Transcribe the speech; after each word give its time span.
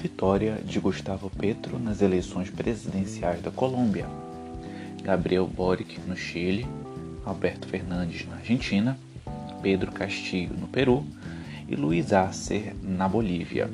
vitória 0.00 0.60
de 0.64 0.80
Gustavo 0.80 1.28
Petro 1.28 1.78
nas 1.78 2.00
eleições 2.00 2.48
presidenciais 2.48 3.42
da 3.42 3.50
Colômbia, 3.50 4.06
Gabriel 5.02 5.46
Boric 5.46 6.00
no 6.00 6.16
Chile, 6.16 6.66
Alberto 7.24 7.68
Fernandes 7.68 8.26
na 8.26 8.36
Argentina, 8.36 8.98
Pedro 9.60 9.92
Castillo 9.92 10.56
no 10.58 10.66
Peru 10.66 11.04
e 11.68 11.76
Luiz 11.76 12.14
Arce 12.14 12.72
na 12.82 13.06
Bolívia. 13.06 13.70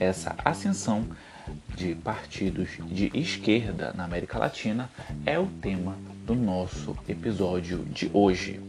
Essa 0.00 0.34
ascensão 0.42 1.04
de 1.76 1.94
partidos 1.94 2.70
de 2.90 3.10
esquerda 3.14 3.92
na 3.94 4.04
América 4.04 4.38
Latina 4.38 4.88
é 5.26 5.38
o 5.38 5.46
tema 5.46 5.94
do 6.26 6.34
nosso 6.34 6.96
episódio 7.06 7.84
de 7.84 8.10
hoje. 8.14 8.67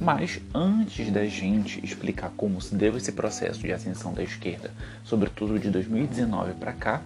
Mas 0.00 0.40
antes 0.54 1.10
da 1.10 1.26
gente 1.26 1.84
explicar 1.84 2.30
como 2.36 2.60
se 2.60 2.74
deu 2.74 2.96
esse 2.96 3.12
processo 3.12 3.60
de 3.60 3.72
ascensão 3.72 4.12
da 4.12 4.22
esquerda, 4.22 4.70
sobretudo 5.04 5.58
de 5.58 5.70
2019 5.70 6.54
para 6.54 6.72
cá, 6.72 7.02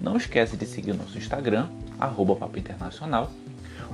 não 0.00 0.16
esquece 0.16 0.56
de 0.56 0.66
seguir 0.66 0.92
nosso 0.92 1.16
Instagram, 1.16 1.68
arroba 1.98 2.36
Papo 2.36 2.58
Internacional, 2.58 3.30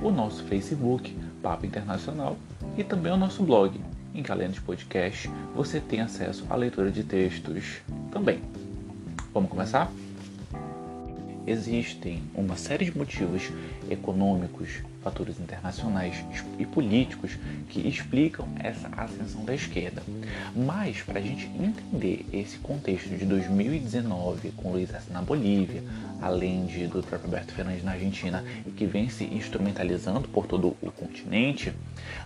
o 0.01 0.11
nosso 0.11 0.43
Facebook, 0.43 1.15
Papo 1.41 1.65
Internacional, 1.65 2.37
e 2.77 2.83
também 2.83 3.13
o 3.13 3.17
nosso 3.17 3.43
blog, 3.43 3.79
em 4.13 4.21
dos 4.21 4.59
podcasts, 4.59 5.31
você 5.55 5.79
tem 5.79 6.01
acesso 6.01 6.45
à 6.49 6.55
leitura 6.55 6.91
de 6.91 7.03
textos 7.03 7.81
também. 8.11 8.39
Vamos 9.33 9.49
começar? 9.49 9.91
Existem 11.47 12.21
uma 12.35 12.55
série 12.55 12.85
de 12.85 12.97
motivos 12.97 13.51
econômicos, 13.89 14.81
fatores 15.03 15.39
internacionais 15.39 16.23
e 16.57 16.65
políticos 16.65 17.37
que 17.69 17.87
explicam 17.87 18.47
essa 18.59 18.87
ascensão 18.95 19.43
da 19.43 19.53
esquerda. 19.53 20.01
Mas, 20.55 21.01
para 21.01 21.19
a 21.19 21.21
gente 21.21 21.45
entender 21.47 22.25
esse 22.31 22.57
contexto 22.57 23.09
de 23.09 23.25
2019, 23.25 24.51
com 24.51 24.71
Luiz 24.71 24.93
Arce 24.93 25.11
na 25.11 25.21
Bolívia, 25.21 25.83
além 26.21 26.65
de, 26.65 26.87
do 26.87 27.03
próprio 27.03 27.25
Alberto 27.25 27.53
Fernandes 27.53 27.83
na 27.83 27.91
Argentina, 27.91 28.43
e 28.65 28.71
que 28.71 28.85
vem 28.85 29.09
se 29.09 29.25
instrumentalizando 29.25 30.27
por 30.29 30.47
todo 30.47 30.75
o 30.81 30.91
continente, 30.91 31.73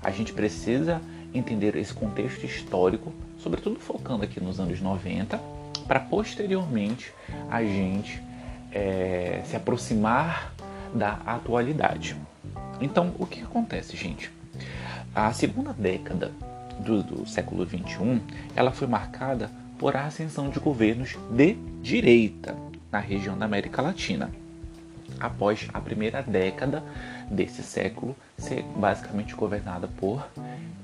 a 0.03 0.11
gente 0.11 0.33
precisa 0.33 1.01
entender 1.33 1.75
esse 1.75 1.93
contexto 1.93 2.45
histórico, 2.45 3.11
sobretudo 3.39 3.79
focando 3.79 4.23
aqui 4.23 4.39
nos 4.39 4.59
anos 4.59 4.79
90, 4.79 5.39
para 5.87 5.99
posteriormente 5.99 7.11
a 7.49 7.63
gente 7.63 8.21
é, 8.71 9.41
se 9.45 9.55
aproximar 9.55 10.53
da 10.93 11.13
atualidade. 11.25 12.15
Então, 12.79 13.13
o 13.17 13.25
que 13.25 13.41
acontece, 13.41 13.97
gente? 13.97 14.31
A 15.13 15.31
segunda 15.33 15.73
década 15.73 16.31
do, 16.79 17.01
do 17.01 17.27
século 17.27 17.65
XXI, 17.65 18.21
ela 18.55 18.71
foi 18.71 18.87
marcada 18.87 19.49
por 19.79 19.95
a 19.95 20.05
ascensão 20.05 20.49
de 20.49 20.59
governos 20.59 21.17
de 21.31 21.53
direita 21.81 22.55
na 22.91 22.99
região 22.99 23.37
da 23.37 23.45
América 23.45 23.81
Latina, 23.81 24.29
após 25.19 25.67
a 25.73 25.79
primeira 25.79 26.21
década 26.21 26.83
desse 27.29 27.63
século 27.63 28.15
ser 28.37 28.63
basicamente 28.75 29.35
governada 29.35 29.87
por 29.87 30.27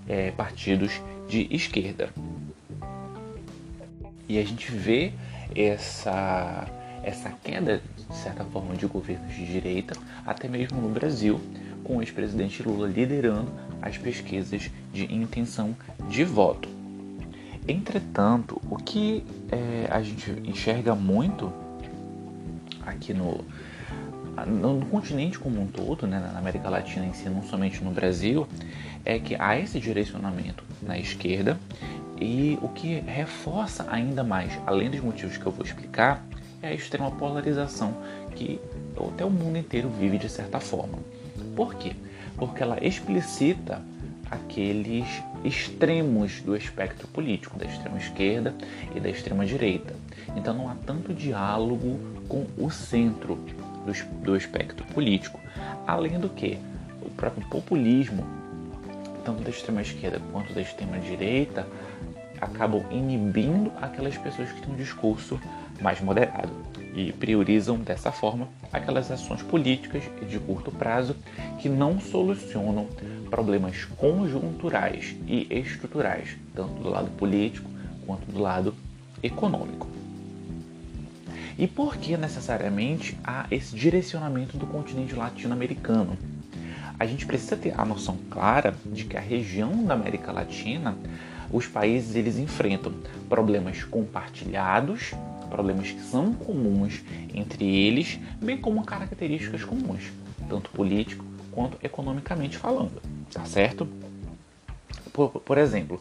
é, 0.08 0.32
partidos 0.32 1.02
de 1.28 1.48
esquerda. 1.54 2.10
E 4.28 4.38
a 4.40 4.44
gente 4.44 4.72
vê 4.72 5.14
essa 5.56 6.68
essa 7.04 7.30
queda, 7.44 7.82
de 8.10 8.16
certa 8.16 8.44
forma, 8.46 8.76
de 8.76 8.86
governos 8.86 9.34
de 9.36 9.46
direita, 9.46 9.96
até 10.26 10.48
mesmo 10.48 10.82
no 10.82 10.90
Brasil, 10.90 11.40
com 11.84 11.98
o 11.98 12.02
ex-presidente 12.02 12.64
Lula 12.64 12.88
liderando 12.88 13.52
as 13.82 13.98
pesquisas 13.98 14.72
de 14.94 15.14
intenção 15.14 15.76
de 16.10 16.24
voto. 16.24 16.70
Entretanto, 17.68 18.62
o 18.70 18.78
que 18.78 19.26
é, 19.52 19.88
a 19.90 20.02
gente 20.02 20.32
enxerga 20.46 20.96
muito 20.96 21.52
aqui 22.86 23.14
no, 23.14 23.44
no 24.46 24.86
continente 24.88 25.40
como 25.40 25.62
um 25.62 25.68
todo, 25.68 26.08
né, 26.08 26.20
na 26.20 26.40
América 26.40 26.70
Latina 26.70 27.06
em 27.06 27.14
si, 27.14 27.30
não 27.30 27.44
somente 27.44 27.84
no 27.84 27.92
Brasil, 27.92 28.48
é 29.06 29.20
que 29.20 29.36
há 29.40 29.58
esse 29.58 29.80
direcionamento 29.80 30.64
na 30.82 30.98
esquerda 30.98 31.58
e 32.20 32.58
o 32.62 32.70
que 32.70 33.00
reforça 33.02 33.86
ainda 33.90 34.24
mais, 34.24 34.58
além 34.66 34.90
dos 34.90 35.02
motivos 35.02 35.38
que 35.38 35.46
eu 35.46 35.52
vou 35.52 35.66
explicar, 35.66 36.26
é 36.64 36.70
a 36.70 36.74
extrema 36.74 37.12
polarização 37.12 37.94
que 38.36 38.60
até 38.98 39.26
o 39.26 39.30
mundo 39.30 39.58
inteiro 39.58 39.90
vive 39.90 40.18
de 40.18 40.30
certa 40.30 40.60
forma. 40.60 40.98
Por 41.56 41.76
quê? 41.76 41.94
Porque 42.38 42.64
ela 42.64 42.84
explicita 42.84 43.82
aqueles 44.32 45.06
extremos 45.44 46.40
do 46.42 46.56
espectro 46.56 47.08
político, 47.10 47.60
da 47.60 47.66
extrema 47.66 47.98
esquerda 47.98 48.56
e 48.96 49.00
da 49.00 49.10
extrema 49.10 49.46
direita. 49.46 49.94
Então 50.36 50.54
não 50.54 50.70
há 50.70 50.76
tanto 50.86 51.14
diálogo 51.14 52.00
com 52.28 52.48
o 52.58 52.72
centro 52.72 53.38
do, 54.24 54.36
espectro 54.36 54.86
político. 54.86 55.40
Além 55.86 56.18
do 56.18 56.30
que, 56.30 56.58
o 57.02 57.10
próprio 57.10 57.46
populismo, 57.50 58.26
tanto 59.26 59.44
da 59.44 59.50
extrema 59.50 59.82
esquerda 59.82 60.22
quanto 60.32 60.54
da 60.54 60.62
extrema 60.62 60.98
direita, 60.98 61.68
acabam 62.40 62.84
inibindo 62.90 63.72
aquelas 63.82 64.18
pessoas 64.18 64.52
que 64.52 64.62
têm 64.62 64.74
um 64.74 64.78
discurso 64.78 65.40
mais 65.82 66.00
moderado 66.02 66.52
e 66.96 67.12
priorizam 67.12 67.78
dessa 67.78 68.12
forma 68.12 68.48
aquelas 68.72 69.10
ações 69.10 69.42
políticas 69.42 70.04
de 70.30 70.40
curto 70.40 70.72
prazo 70.72 71.16
que 71.60 71.68
não 71.68 72.00
solucionam 72.00 72.88
problemas 73.30 73.86
conjunturais 73.98 75.16
e 75.28 75.48
estruturais, 75.50 76.38
tanto 76.56 76.82
do 76.82 76.90
lado 76.90 77.10
político 77.12 77.70
quanto 78.06 78.32
do 78.32 78.40
lado 78.40 78.76
econômico. 79.22 79.88
E 81.58 81.68
por 81.68 81.98
que 81.98 82.18
necessariamente 82.18 83.18
há 83.24 83.46
esse 83.50 83.76
direcionamento 83.76 84.58
do 84.58 84.66
continente 84.66 85.16
latino-americano? 85.16 86.18
A 87.00 87.06
gente 87.06 87.26
precisa 87.26 87.56
ter 87.56 87.80
a 87.80 87.86
noção 87.86 88.18
clara 88.30 88.76
de 88.86 89.04
que 89.04 89.18
a 89.18 89.22
região 89.22 89.84
da 89.84 89.94
América 89.94 90.32
Latina, 90.32 90.96
os 91.52 91.68
países 91.68 92.16
eles 92.16 92.38
enfrentam 92.38 92.94
problemas 93.30 93.84
compartilhados 93.84 95.14
problemas 95.54 95.92
que 95.92 96.02
são 96.02 96.34
comuns 96.34 97.04
entre 97.32 97.64
eles, 97.64 98.20
bem 98.42 98.58
como 98.58 98.84
características 98.84 99.64
comuns, 99.64 100.12
tanto 100.50 100.72
político 100.72 101.24
quanto 101.52 101.78
economicamente 101.84 102.58
falando, 102.58 103.00
tá 103.32 103.46
certo? 103.46 103.88
Por, 105.14 105.30
por 105.30 105.60
exemplo, 105.60 106.00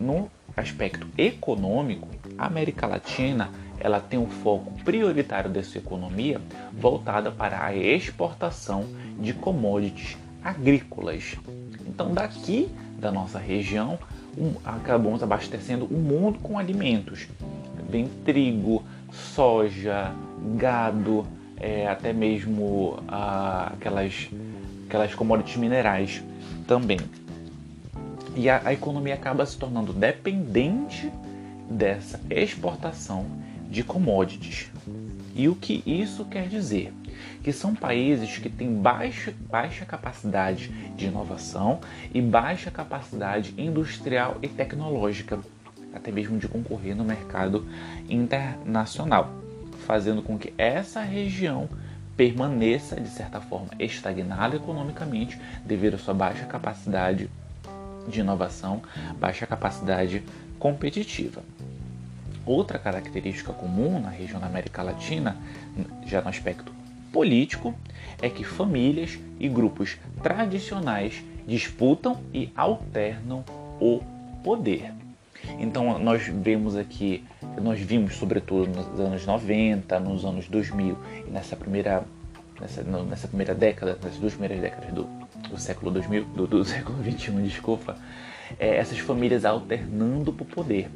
no 0.00 0.30
aspecto 0.56 1.06
econômico, 1.18 2.08
a 2.38 2.46
América 2.46 2.86
Latina 2.86 3.50
ela 3.78 4.00
tem 4.00 4.18
um 4.18 4.30
foco 4.30 4.72
prioritário 4.82 5.50
da 5.50 5.62
sua 5.62 5.78
economia 5.78 6.40
voltada 6.72 7.30
para 7.30 7.62
a 7.62 7.76
exportação 7.76 8.86
de 9.18 9.34
commodities 9.34 10.16
agrícolas. 10.42 11.36
Então, 11.86 12.14
daqui 12.14 12.70
da 12.98 13.12
nossa 13.12 13.38
região, 13.38 13.98
um, 14.38 14.54
acabamos 14.64 15.22
abastecendo 15.22 15.84
o 15.84 15.98
mundo 15.98 16.38
com 16.38 16.58
alimentos, 16.58 17.28
vem 17.90 18.08
trigo, 18.24 18.82
soja, 19.12 20.12
gado, 20.56 21.26
é, 21.58 21.86
até 21.86 22.12
mesmo 22.12 23.02
ah, 23.08 23.72
aquelas, 23.74 24.30
aquelas 24.86 25.14
commodities 25.14 25.56
minerais 25.56 26.22
também. 26.66 26.98
E 28.36 28.48
a, 28.48 28.62
a 28.64 28.72
economia 28.72 29.14
acaba 29.14 29.44
se 29.44 29.58
tornando 29.58 29.92
dependente 29.92 31.10
dessa 31.68 32.20
exportação 32.30 33.26
de 33.68 33.82
commodities. 33.82 34.70
E 35.34 35.48
o 35.48 35.54
que 35.54 35.82
isso 35.86 36.24
quer 36.24 36.48
dizer? 36.48 36.92
Que 37.42 37.52
são 37.52 37.74
países 37.74 38.38
que 38.38 38.48
têm 38.48 38.72
baixa, 38.74 39.32
baixa 39.48 39.84
capacidade 39.84 40.68
de 40.96 41.06
inovação 41.06 41.80
e 42.12 42.20
baixa 42.20 42.70
capacidade 42.70 43.54
industrial 43.56 44.38
e 44.42 44.48
tecnológica 44.48 45.38
até 45.94 46.10
mesmo 46.10 46.38
de 46.38 46.48
concorrer 46.48 46.94
no 46.94 47.04
mercado 47.04 47.66
internacional, 48.08 49.32
fazendo 49.86 50.22
com 50.22 50.38
que 50.38 50.52
essa 50.56 51.00
região 51.00 51.68
permaneça 52.16 53.00
de 53.00 53.08
certa 53.08 53.40
forma 53.40 53.70
estagnada 53.78 54.56
economicamente 54.56 55.40
devido 55.64 55.94
à 55.94 55.98
sua 55.98 56.12
baixa 56.12 56.44
capacidade 56.44 57.30
de 58.08 58.20
inovação, 58.20 58.82
baixa 59.18 59.46
capacidade 59.46 60.22
competitiva. 60.58 61.42
Outra 62.44 62.78
característica 62.78 63.52
comum 63.52 64.00
na 64.00 64.10
região 64.10 64.40
da 64.40 64.46
América 64.46 64.82
Latina, 64.82 65.36
já 66.06 66.20
no 66.20 66.28
aspecto 66.28 66.72
político, 67.12 67.74
é 68.20 68.28
que 68.28 68.44
famílias 68.44 69.18
e 69.38 69.48
grupos 69.48 69.98
tradicionais 70.22 71.22
disputam 71.46 72.20
e 72.32 72.50
alternam 72.54 73.44
o 73.80 74.00
poder. 74.42 74.92
Então 75.58 75.98
nós 75.98 76.22
vemos 76.26 76.76
aqui, 76.76 77.24
nós 77.60 77.80
vimos 77.80 78.16
sobretudo 78.16 78.68
nos 78.68 79.00
anos 79.00 79.26
90, 79.26 80.00
nos 80.00 80.24
anos 80.24 80.48
2000 80.48 80.96
e 81.26 81.30
nessa 81.30 81.56
primeira, 81.56 82.04
nessa, 82.60 82.82
nessa 82.82 83.28
primeira 83.28 83.54
década, 83.54 83.98
nessas 84.02 84.18
duas 84.18 84.32
primeiras 84.32 84.60
décadas 84.60 84.92
do, 84.92 85.04
do 85.48 85.58
século 85.58 85.90
2000, 85.90 86.24
do, 86.24 86.46
do 86.46 86.64
século 86.66 86.98
21, 86.98 87.42
desculpa, 87.42 87.96
é, 88.58 88.76
essas 88.76 88.98
famílias 88.98 89.44
alternando 89.44 90.32
por 90.32 90.46
poder. 90.46 90.88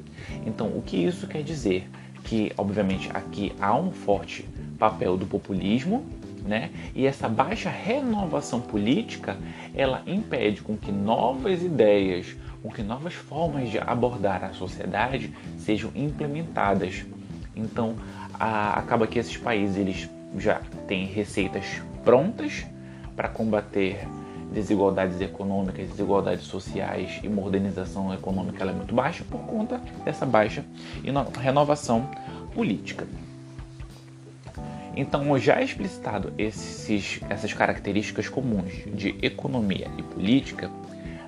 Então 0.46 0.68
o 0.68 0.82
que 0.82 0.96
isso 0.96 1.26
quer 1.26 1.42
dizer? 1.42 1.88
que 2.24 2.50
obviamente 2.56 3.10
aqui 3.12 3.52
há 3.60 3.76
um 3.76 3.92
forte 3.92 4.48
papel 4.78 5.16
do 5.16 5.26
populismo, 5.26 6.04
né? 6.44 6.70
E 6.94 7.06
essa 7.06 7.28
baixa 7.28 7.70
renovação 7.70 8.60
política, 8.60 9.36
ela 9.74 10.02
impede 10.06 10.62
com 10.62 10.76
que 10.76 10.90
novas 10.90 11.62
ideias, 11.62 12.34
com 12.64 12.70
que 12.70 12.82
novas 12.82 13.12
formas 13.12 13.68
de 13.68 13.78
abordar 13.78 14.42
a 14.42 14.54
sociedade 14.54 15.30
sejam 15.58 15.92
implementadas. 15.94 17.04
Então, 17.54 17.94
a, 18.32 18.78
acaba 18.78 19.06
que 19.06 19.18
esses 19.18 19.36
países 19.36 19.76
eles 19.76 20.08
já 20.38 20.62
têm 20.88 21.04
receitas 21.04 21.82
prontas 22.02 22.64
para 23.14 23.28
combater 23.28 24.08
desigualdades 24.50 25.20
econômicas, 25.20 25.90
desigualdades 25.90 26.46
sociais 26.46 27.20
e 27.22 27.28
modernização 27.28 28.14
econômica 28.14 28.62
ela 28.62 28.70
é 28.70 28.74
muito 28.74 28.94
baixa 28.94 29.24
por 29.30 29.40
conta 29.40 29.78
dessa 30.02 30.24
baixa 30.24 30.64
renovação 31.38 32.08
política. 32.54 33.06
Então, 34.96 35.36
já 35.38 35.60
explicitado 35.60 36.32
esses, 36.38 37.20
essas 37.28 37.52
características 37.52 38.28
comuns 38.28 38.72
de 38.86 39.14
economia 39.20 39.90
e 39.98 40.02
política, 40.02 40.70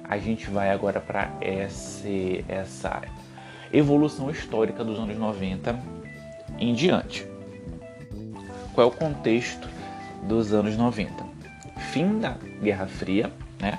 a 0.08 0.18
gente 0.18 0.48
vai 0.48 0.70
agora 0.70 1.00
para 1.00 1.30
essa 1.40 3.02
evolução 3.72 4.30
histórica 4.30 4.84
dos 4.84 4.98
anos 4.98 5.16
90 5.16 5.78
em 6.58 6.74
diante. 6.74 7.26
Qual 8.72 8.86
é 8.86 8.90
o 8.90 8.94
contexto 8.94 9.68
dos 10.22 10.52
anos 10.52 10.76
90? 10.76 11.24
Fim 11.92 12.18
da 12.18 12.36
Guerra 12.62 12.86
Fria, 12.86 13.32
né? 13.60 13.78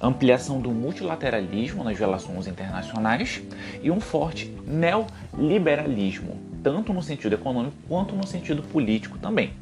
ampliação 0.00 0.60
do 0.60 0.70
multilateralismo 0.70 1.84
nas 1.84 1.98
relações 1.98 2.48
internacionais 2.48 3.40
e 3.82 3.90
um 3.90 4.00
forte 4.00 4.52
neoliberalismo, 4.66 6.40
tanto 6.62 6.92
no 6.92 7.02
sentido 7.02 7.34
econômico 7.34 7.76
quanto 7.88 8.14
no 8.16 8.26
sentido 8.26 8.62
político 8.64 9.16
também. 9.18 9.52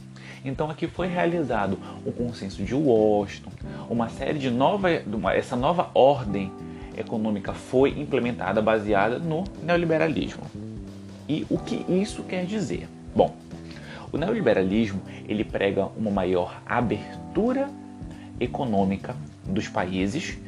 Então 0.45 0.71
aqui 0.71 0.87
foi 0.87 1.07
realizado 1.07 1.79
o 2.05 2.13
consenso 2.13 2.63
de 2.63 2.75
Washington, 2.75 3.51
uma 3.89 4.09
série 4.09 4.39
de 4.39 4.51
nova, 4.51 4.91
essa 5.35 5.55
nova 5.55 5.91
ordem 5.95 6.51
econômica 6.97 7.53
foi 7.53 7.91
implementada 7.91 8.63
baseada 8.63 9.19
no 9.19 9.45
neoliberalismo. 9.63 10.43
E 11.29 11.47
o 11.49 11.59
que 11.59 11.85
isso 11.89 12.23
quer 12.25 12.45
dizer? 12.45 12.89
Bom, 13.15 13.35
o 14.13 14.17
neoliberalismo 14.17 15.01
ele 15.29 15.45
prega 15.45 15.87
uma 15.97 16.11
maior 16.11 16.61
abertura 16.67 17.69
econômica 18.41 19.15
dos 19.45 19.69
países, 19.69 20.39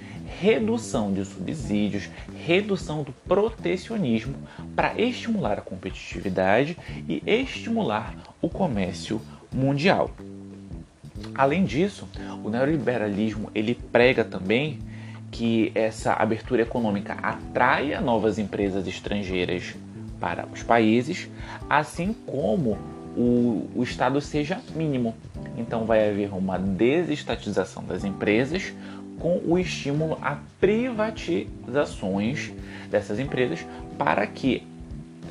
redução 0.40 1.12
de 1.12 1.24
subsídios, 1.24 2.08
redução 2.44 3.02
do 3.02 3.12
protecionismo 3.12 4.34
para 4.74 4.98
estimular 5.00 5.58
a 5.58 5.62
competitividade 5.62 6.76
e 7.08 7.22
estimular 7.26 8.14
o 8.40 8.48
comércio 8.48 9.20
mundial. 9.52 10.10
Além 11.34 11.64
disso, 11.64 12.08
o 12.44 12.50
neoliberalismo 12.50 13.50
ele 13.54 13.74
prega 13.74 14.24
também 14.24 14.78
que 15.30 15.72
essa 15.74 16.12
abertura 16.12 16.62
econômica 16.62 17.14
atraia 17.22 18.00
novas 18.00 18.38
empresas 18.38 18.86
estrangeiras 18.86 19.74
para 20.20 20.46
os 20.46 20.62
países, 20.62 21.28
assim 21.68 22.14
como 22.26 22.78
o, 23.16 23.68
o 23.74 23.82
Estado 23.82 24.20
seja 24.20 24.60
mínimo. 24.74 25.14
Então 25.56 25.84
vai 25.84 26.08
haver 26.08 26.32
uma 26.34 26.58
desestatização 26.58 27.82
das 27.84 28.04
empresas 28.04 28.72
com 29.18 29.40
o 29.46 29.58
estímulo 29.58 30.18
a 30.20 30.38
privatizações 30.60 32.52
dessas 32.90 33.18
empresas 33.18 33.64
para 33.96 34.26
que 34.26 34.66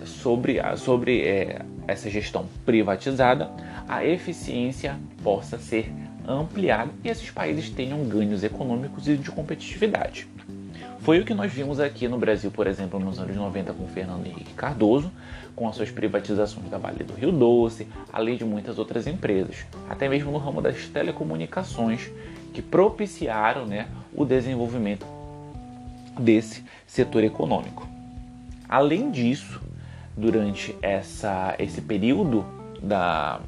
sobre, 0.05 0.59
sobre 0.77 1.21
é, 1.21 1.61
essa 1.87 2.09
gestão 2.09 2.47
privatizada 2.65 3.51
a 3.91 4.05
eficiência 4.05 4.97
possa 5.21 5.59
ser 5.59 5.91
ampliada 6.25 6.89
e 7.03 7.09
esses 7.09 7.29
países 7.29 7.69
tenham 7.69 8.01
ganhos 8.05 8.41
econômicos 8.41 9.05
e 9.05 9.17
de 9.17 9.29
competitividade. 9.29 10.29
Foi 11.01 11.19
o 11.19 11.25
que 11.25 11.33
nós 11.33 11.51
vimos 11.51 11.77
aqui 11.77 12.07
no 12.07 12.17
Brasil, 12.17 12.49
por 12.49 12.67
exemplo, 12.67 12.97
nos 12.97 13.19
anos 13.19 13.35
90 13.35 13.73
com 13.73 13.85
Fernando 13.89 14.25
Henrique 14.25 14.53
Cardoso, 14.53 15.11
com 15.53 15.67
as 15.67 15.75
suas 15.75 15.91
privatizações 15.91 16.69
da 16.69 16.77
Vale 16.77 17.03
do 17.03 17.13
Rio 17.13 17.33
Doce, 17.33 17.85
além 18.13 18.37
de 18.37 18.45
muitas 18.45 18.79
outras 18.79 19.07
empresas, 19.07 19.65
até 19.89 20.07
mesmo 20.07 20.31
no 20.31 20.37
ramo 20.37 20.61
das 20.61 20.87
telecomunicações, 20.87 22.09
que 22.53 22.61
propiciaram 22.61 23.65
né, 23.65 23.89
o 24.13 24.23
desenvolvimento 24.23 25.05
desse 26.17 26.63
setor 26.87 27.25
econômico. 27.25 27.85
Além 28.69 29.11
disso, 29.11 29.61
durante 30.15 30.73
essa, 30.81 31.55
esse 31.59 31.81
período 31.81 32.45
da, 32.81 33.41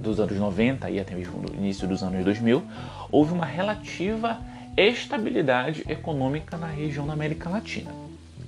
dos 0.00 0.18
anos 0.18 0.36
90 0.36 0.90
e 0.90 0.98
até 0.98 1.14
mesmo 1.14 1.40
no 1.40 1.54
início 1.54 1.86
dos 1.86 2.02
anos 2.02 2.24
2000, 2.24 2.62
houve 3.10 3.32
uma 3.32 3.44
relativa 3.44 4.38
estabilidade 4.76 5.84
econômica 5.88 6.56
na 6.56 6.66
região 6.66 7.06
da 7.06 7.12
América 7.12 7.48
Latina. 7.48 7.90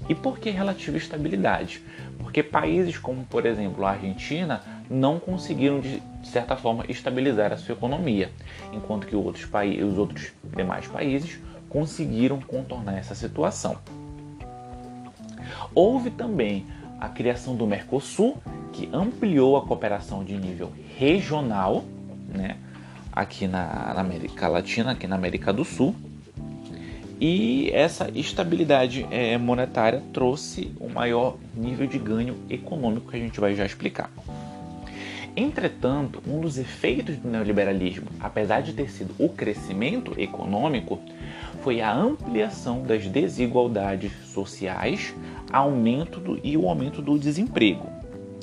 E 0.08 0.14
por 0.14 0.38
que 0.38 0.50
relativa 0.50 0.96
estabilidade? 0.96 1.82
Porque 2.18 2.42
países 2.42 2.98
como, 2.98 3.24
por 3.24 3.46
exemplo, 3.46 3.84
a 3.84 3.90
Argentina 3.90 4.60
não 4.90 5.18
conseguiram, 5.18 5.80
de 5.80 6.02
certa 6.24 6.56
forma, 6.56 6.84
estabilizar 6.88 7.52
a 7.52 7.56
sua 7.56 7.74
economia, 7.74 8.30
enquanto 8.72 9.06
que 9.06 9.14
outros 9.14 9.44
os 9.44 9.98
outros 9.98 10.32
demais 10.56 10.86
países 10.86 11.38
conseguiram 11.68 12.40
contornar 12.40 12.98
essa 12.98 13.14
situação. 13.14 13.78
Houve 15.74 16.10
também 16.10 16.66
a 17.00 17.08
criação 17.08 17.56
do 17.56 17.66
Mercosul, 17.66 18.36
que 18.72 18.88
ampliou 18.92 19.56
a 19.56 19.62
cooperação 19.62 20.24
de 20.24 20.36
nível 20.36 20.72
regional, 20.98 21.84
né, 22.28 22.56
aqui 23.12 23.46
na, 23.46 23.92
na 23.94 24.00
América 24.00 24.48
Latina, 24.48 24.92
aqui 24.92 25.06
na 25.06 25.16
América 25.16 25.52
do 25.52 25.64
Sul, 25.64 25.94
e 27.20 27.70
essa 27.72 28.10
estabilidade 28.14 29.06
é, 29.08 29.38
monetária 29.38 30.02
trouxe 30.12 30.72
um 30.80 30.88
maior 30.88 31.36
nível 31.54 31.86
de 31.86 31.96
ganho 31.96 32.36
econômico 32.50 33.10
que 33.10 33.16
a 33.16 33.20
gente 33.20 33.38
vai 33.38 33.54
já 33.54 33.64
explicar. 33.64 34.10
Entretanto, 35.36 36.20
um 36.26 36.40
dos 36.40 36.58
efeitos 36.58 37.16
do 37.16 37.28
neoliberalismo, 37.28 38.08
apesar 38.20 38.60
de 38.60 38.72
ter 38.72 38.90
sido 38.90 39.14
o 39.18 39.28
crescimento 39.28 40.20
econômico, 40.20 40.98
foi 41.62 41.80
a 41.80 41.94
ampliação 41.94 42.82
das 42.82 43.06
desigualdades 43.06 44.12
sociais, 44.26 45.14
aumento 45.50 46.18
do, 46.18 46.40
e 46.42 46.56
o 46.56 46.68
aumento 46.68 47.00
do 47.00 47.16
desemprego, 47.18 47.88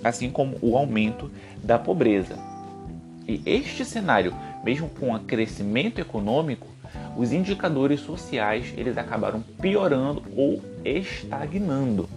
assim 0.04 0.30
como 0.30 0.58
o 0.62 0.78
aumento 0.78 1.32
da 1.64 1.78
pobreza. 1.78 2.38
E 3.28 3.42
este 3.46 3.86
cenário, 3.86 4.34
mesmo 4.64 4.90
com 4.90 5.14
o 5.14 5.20
crescimento 5.20 6.00
econômico, 6.00 6.68
os 7.16 7.32
indicadores 7.32 8.00
sociais 8.00 8.74
eles 8.76 8.98
acabaram 8.98 9.42
piorando 9.62 10.24
ou 10.36 10.62
estagnando, 10.84 12.10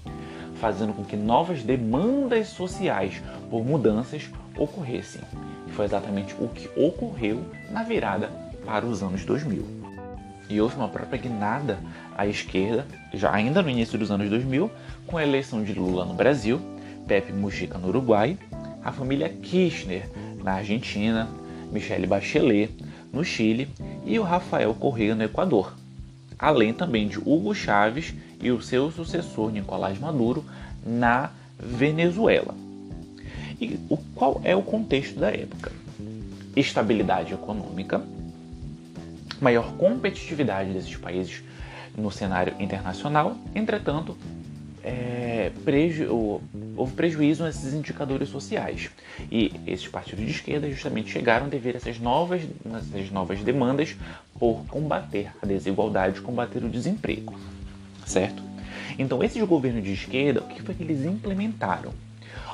fazendo 0.55 0.93
com 0.93 1.05
que 1.05 1.17
novas 1.17 1.63
demandas 1.63 2.49
sociais 2.49 3.21
por 3.51 3.65
mudanças 3.65 4.31
ocorressem. 4.57 5.21
E 5.67 5.73
foi 5.73 5.85
exatamente 5.85 6.35
o 6.39 6.49
que 6.49 6.69
ocorreu 6.81 7.45
na 7.71 7.83
virada 7.83 8.31
para 8.65 8.87
os 8.87 9.03
anos 9.03 9.25
2000. 9.25 9.83
E 10.49 10.61
houve 10.61 10.77
uma 10.77 10.89
própria 10.89 11.21
guinada 11.21 11.79
à 12.17 12.27
esquerda, 12.27 12.87
já 13.13 13.33
ainda 13.33 13.63
no 13.63 13.71
início 13.71 13.99
dos 13.99 14.11
anos 14.11 14.29
2000, 14.29 14.71
com 15.07 15.17
a 15.17 15.23
eleição 15.23 15.63
de 15.63 15.73
Lula 15.73 16.05
no 16.05 16.15
Brasil, 16.15 16.61
Pepe 17.07 17.33
Mujica 17.33 17.79
no 17.79 17.89
Uruguai, 17.89 18.39
a 18.85 18.93
família 18.93 19.29
Kirchner 19.29 20.09
na 20.43 20.55
Argentina, 20.55 21.29
Michelle 21.71 22.07
Bachelet 22.07 22.71
no 23.13 23.25
Chile 23.25 23.69
e 24.05 24.19
o 24.19 24.23
Rafael 24.23 24.75
Correa 24.75 25.15
no 25.15 25.23
Equador, 25.23 25.75
além 26.39 26.73
também 26.73 27.07
de 27.07 27.19
Hugo 27.19 27.55
Chávez 27.55 28.15
e 28.41 28.51
o 28.51 28.61
seu 28.61 28.91
sucessor 28.91 29.51
Nicolás 29.53 29.99
Maduro 29.99 30.45
na 30.85 31.31
Venezuela. 31.59 32.55
E 33.61 33.79
o, 33.89 33.97
qual 34.15 34.41
é 34.43 34.57
o 34.57 34.63
contexto 34.63 35.21
da 35.21 35.31
época? 35.31 35.71
Estabilidade 36.57 37.33
econômica, 37.33 38.03
maior 39.41 39.73
competitividade 39.75 40.73
desses 40.73 40.97
países 40.97 41.43
no 41.97 42.11
cenário 42.11 42.55
internacional, 42.59 43.37
entretanto, 43.55 44.17
é, 44.83 45.53
preju 45.65 46.41
houve 46.77 46.93
prejuízo 46.95 47.45
nesses 47.45 47.73
indicadores 47.73 48.29
sociais. 48.29 48.91
E 49.31 49.53
esses 49.67 49.87
partidos 49.89 50.25
de 50.25 50.31
esquerda 50.31 50.69
justamente 50.69 51.11
chegaram 51.11 51.49
devido 51.49 51.77
a 51.77 51.79
essas 51.79 51.99
novas, 51.99 52.43
essas 52.65 53.11
novas 53.11 53.41
demandas 53.41 53.97
por 54.39 54.65
combater 54.67 55.31
a 55.41 55.47
desigualdade, 55.47 56.21
combater 56.21 56.65
o 56.65 56.69
desemprego, 56.69 57.35
certo? 58.05 58.43
Então, 58.99 59.23
esses 59.23 59.43
governos 59.45 59.85
de 59.85 59.93
esquerda, 59.93 60.41
o 60.41 60.49
que 60.49 60.63
foi 60.63 60.75
que 60.75 60.83
eles 60.83 61.05
implementaram? 61.05 61.93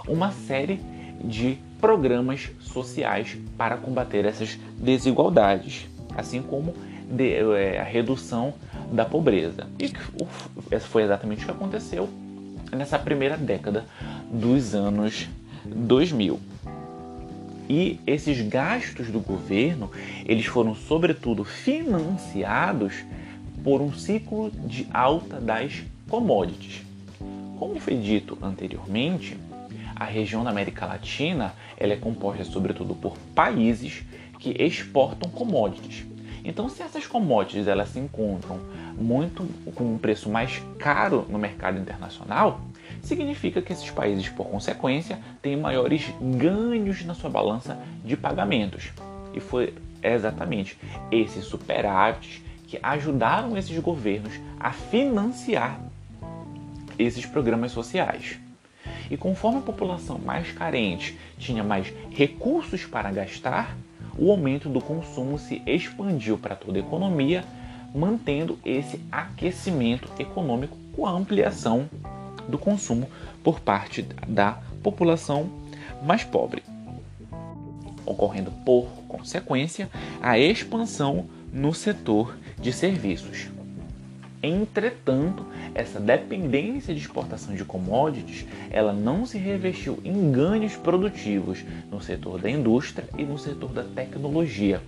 Uma 0.07 0.31
série 0.31 0.81
de 1.25 1.59
programas 1.81 2.51
sociais 2.61 3.37
para 3.57 3.77
combater 3.77 4.25
essas 4.25 4.59
desigualdades, 4.77 5.89
assim 6.17 6.43
como 6.43 6.75
de, 7.11 7.35
é, 7.35 7.81
a 7.81 7.85
redução 7.85 8.55
da 8.93 9.05
pobreza. 9.05 9.67
E 9.79 9.93
essa 10.71 10.87
foi 10.87 11.03
exatamente 11.03 11.43
o 11.43 11.47
que 11.47 11.51
aconteceu 11.51 12.09
nessa 12.73 12.99
primeira 12.99 13.37
década 13.37 13.85
dos 14.31 14.75
anos 14.75 15.29
2000. 15.65 16.39
E 17.69 18.01
esses 18.07 18.41
gastos 18.49 19.09
do 19.09 19.21
governo, 19.21 19.91
eles 20.25 20.47
foram 20.47 20.75
sobretudo 20.75 21.45
financiados 21.45 22.95
por 23.63 23.83
um 23.83 23.93
ciclo 23.93 24.51
de 24.51 24.87
alta 24.93 25.39
das 25.39 25.83
commodities. 26.09 26.83
Como 27.59 27.79
foi 27.79 27.97
dito 27.97 28.39
anteriormente, 28.41 29.37
a 29.95 30.05
região 30.05 30.45
da 30.45 30.51
América 30.51 30.87
Latina 30.87 31.53
ela 31.77 31.93
é 31.93 31.97
composta 31.97 32.45
sobretudo 32.45 32.95
por 32.95 33.19
países 33.35 34.03
que 34.39 34.55
exportam 34.63 35.31
commodities. 35.31 36.07
Então, 36.45 36.69
se 36.69 36.83
essas 36.83 37.07
commodities 37.07 37.67
elas 37.67 37.91
se 37.91 37.99
encontram 37.99 38.59
muito 38.97 39.47
com 39.75 39.95
um 39.95 39.99
preço 39.99 40.29
mais 40.29 40.63
caro 40.79 41.27
no 41.29 41.39
mercado 41.39 41.79
internacional, 41.79 42.61
significa 43.03 43.63
que 43.63 43.73
esses 43.73 43.91
países, 43.91 44.29
por 44.29 44.47
consequência, 44.47 45.19
têm 45.41 45.57
maiores 45.57 46.13
ganhos 46.21 47.05
na 47.05 47.15
sua 47.15 47.31
balança 47.31 47.79
de 48.05 48.17
pagamentos. 48.17 48.91
E 49.35 49.41
foi 49.41 49.75
exatamente 50.03 50.79
esses 51.11 51.45
superávites 51.45 52.43
que 52.67 52.79
ajudaram 52.83 53.57
esses 53.57 53.79
governos 53.79 54.33
a 54.61 54.73
financiar 54.73 55.81
esses 56.99 57.25
programas 57.25 57.73
sociais. 57.73 58.39
E 59.11 59.17
conforme 59.17 59.59
a 59.59 59.63
população 59.63 60.19
mais 60.19 60.53
carente 60.53 61.19
tinha 61.39 61.65
mais 61.65 61.93
recursos 62.11 62.85
para 62.85 63.11
gastar, 63.11 63.75
o 64.19 64.31
aumento 64.31 64.69
do 64.69 64.81
consumo 64.81 65.39
se 65.39 65.63
expandiu 65.65 66.37
para 66.37 66.57
toda 66.57 66.79
a 66.79 66.83
economia, 66.83 67.45
mantendo 67.95 68.59
esse 68.65 69.01
aquecimento 69.11 70.11
econômico 70.19 70.77
com 70.95 71.07
a 71.07 71.11
ampliação 71.11 71.89
do 72.49 72.59
consumo 72.59 73.09
por 73.45 73.61
parte 73.61 74.03
da 74.27 74.59
população 74.83 75.49
mais 76.03 76.25
pobre, 76.25 76.63
ocorrendo 78.05 78.51
por 78.65 78.87
consequência 79.07 79.89
a 80.21 80.39
expansão 80.39 81.27
no 81.53 81.73
setor 81.73 82.37
de 82.61 82.73
serviços. 82.73 83.58
Entretanto, 84.43 85.45
essa 85.75 85.99
dependência 85.99 86.95
de 86.95 87.01
exportação 87.01 87.55
de 87.55 87.65
commodities, 87.65 88.47
ela 88.71 88.93
não 88.93 89.27
se 89.27 89.37
revestiu 89.37 89.99
em 90.05 90.31
ganhos 90.31 90.77
produtivos 90.77 91.65
no 91.91 92.01
setor 92.01 92.41
da 92.41 92.49
indústria 92.49 93.09
e 93.19 93.25
no 93.25 93.37
setor 93.37 93.73
da 93.73 93.83
tecnologia, 93.83 94.81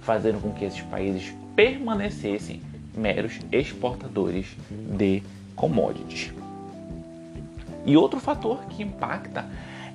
fazendo 0.00 0.40
com 0.40 0.52
que 0.52 0.64
esses 0.64 0.80
países 0.82 1.34
permanecessem 1.54 2.62
meros 2.96 3.38
exportadores 3.52 4.46
de 4.70 5.22
commodities. 5.54 6.32
E 7.84 7.96
outro 7.98 8.18
fator 8.18 8.64
que 8.70 8.82
impacta 8.82 9.44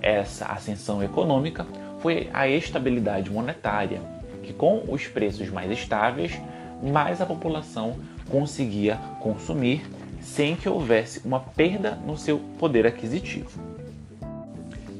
essa 0.01 0.45
ascensão 0.45 1.01
econômica 1.01 1.65
foi 1.99 2.29
a 2.31 2.47
estabilidade 2.47 3.31
monetária, 3.31 4.01
que 4.43 4.53
com 4.53 4.83
os 4.87 5.07
preços 5.07 5.49
mais 5.49 5.71
estáveis, 5.71 6.39
mais 6.81 7.19
a 7.19 7.25
população 7.25 7.95
conseguia 8.29 8.95
consumir 9.19 9.85
sem 10.21 10.55
que 10.55 10.69
houvesse 10.69 11.21
uma 11.25 11.39
perda 11.39 11.91
no 12.05 12.17
seu 12.17 12.39
poder 12.57 12.85
aquisitivo. 12.85 13.49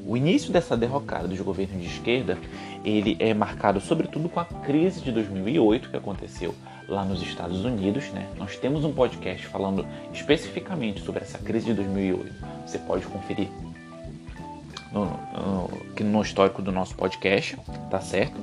O 0.06 0.16
início 0.16 0.52
dessa 0.52 0.76
derrocada 0.76 1.28
dos 1.28 1.40
governos 1.40 1.80
de 1.80 1.86
esquerda, 1.86 2.36
ele 2.84 3.16
é 3.20 3.32
marcado 3.32 3.80
sobretudo 3.80 4.28
com 4.28 4.40
a 4.40 4.44
crise 4.44 5.00
de 5.00 5.12
2008 5.12 5.90
que 5.90 5.96
aconteceu 5.96 6.54
lá 6.88 7.04
nos 7.04 7.22
Estados 7.22 7.64
Unidos, 7.64 8.10
né? 8.10 8.26
Nós 8.36 8.56
temos 8.56 8.84
um 8.84 8.92
podcast 8.92 9.46
falando 9.46 9.86
especificamente 10.12 11.00
sobre 11.00 11.22
essa 11.22 11.38
crise 11.38 11.66
de 11.66 11.74
2008. 11.74 12.34
Você 12.66 12.78
pode 12.78 13.06
conferir 13.06 13.48
no, 14.92 15.06
no, 15.06 16.10
no 16.10 16.22
histórico 16.22 16.60
do 16.62 16.72
nosso 16.72 16.94
podcast, 16.94 17.56
tá 17.90 18.00
certo? 18.00 18.40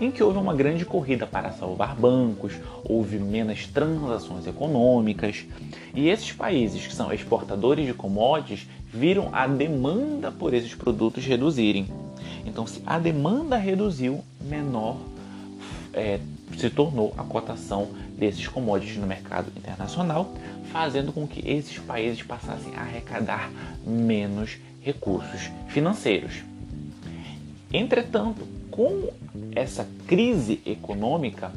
Em 0.00 0.10
que 0.10 0.22
houve 0.22 0.38
uma 0.38 0.54
grande 0.54 0.84
corrida 0.84 1.26
para 1.26 1.52
salvar 1.52 1.94
bancos, 1.94 2.54
houve 2.84 3.18
menos 3.18 3.66
transações 3.66 4.46
econômicas, 4.46 5.44
e 5.94 6.08
esses 6.08 6.32
países 6.32 6.86
que 6.86 6.94
são 6.94 7.12
exportadores 7.12 7.86
de 7.86 7.92
commodities 7.92 8.66
viram 8.92 9.28
a 9.32 9.46
demanda 9.46 10.30
por 10.30 10.54
esses 10.54 10.74
produtos 10.74 11.24
reduzirem. 11.24 11.86
Então, 12.46 12.66
se 12.66 12.82
a 12.86 12.98
demanda 12.98 13.56
reduziu, 13.56 14.24
menor 14.40 14.96
é, 15.92 16.18
se 16.56 16.70
tornou 16.70 17.14
a 17.16 17.22
cotação 17.22 17.88
desses 18.16 18.46
commodities 18.48 18.96
no 18.96 19.06
mercado 19.06 19.52
internacional, 19.56 20.32
fazendo 20.72 21.12
com 21.12 21.26
que 21.26 21.48
esses 21.48 21.78
países 21.78 22.22
passassem 22.22 22.74
a 22.74 22.80
arrecadar 22.80 23.50
menos 23.84 24.58
recursos 24.80 25.50
financeiros. 25.68 26.42
Entretanto, 27.72 28.46
com 28.70 29.10
essa 29.54 29.86
crise 30.06 30.60
econômica, 30.66 31.52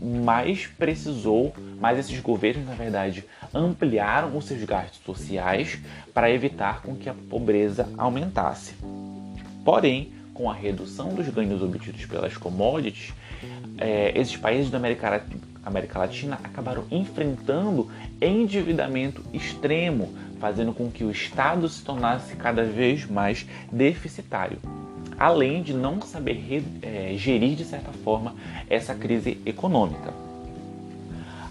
mais 0.00 0.66
precisou, 0.66 1.54
mais 1.80 1.98
esses 1.98 2.18
governos, 2.20 2.66
na 2.66 2.74
verdade, 2.74 3.24
ampliaram 3.54 4.36
os 4.36 4.46
seus 4.46 4.64
gastos 4.64 5.00
sociais 5.04 5.78
para 6.12 6.30
evitar 6.30 6.82
com 6.82 6.96
que 6.96 7.08
a 7.08 7.14
pobreza 7.14 7.88
aumentasse. 7.96 8.74
Porém, 9.64 10.12
com 10.34 10.50
a 10.50 10.54
redução 10.54 11.14
dos 11.14 11.28
ganhos 11.28 11.62
obtidos 11.62 12.04
pelas 12.06 12.36
commodities, 12.36 13.12
é, 13.78 14.18
esses 14.18 14.36
países 14.36 14.70
da 14.70 14.78
América, 14.78 15.24
América 15.64 15.98
Latina 15.98 16.38
acabaram 16.42 16.84
enfrentando 16.90 17.88
endividamento 18.20 19.22
extremo, 19.32 20.12
fazendo 20.42 20.72
com 20.72 20.90
que 20.90 21.04
o 21.04 21.10
Estado 21.12 21.68
se 21.68 21.84
tornasse 21.84 22.34
cada 22.34 22.64
vez 22.64 23.06
mais 23.06 23.46
deficitário, 23.70 24.58
além 25.16 25.62
de 25.62 25.72
não 25.72 26.02
saber 26.02 26.64
é, 26.82 27.14
gerir 27.16 27.54
de 27.54 27.64
certa 27.64 27.92
forma 27.92 28.34
essa 28.68 28.92
crise 28.92 29.40
econômica. 29.46 30.12